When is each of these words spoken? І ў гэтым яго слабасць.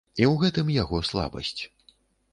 І 0.09 0.23
ў 0.27 0.31
гэтым 0.43 0.71
яго 0.77 0.97
слабасць. 1.13 1.61